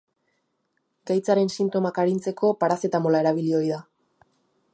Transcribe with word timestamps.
Gaitzaren 1.11 1.53
sintomak 1.57 2.01
arintzeko 2.05 2.53
parazetamola 2.65 3.23
erabili 3.27 3.57
ohi 3.61 3.73
da. 3.77 3.83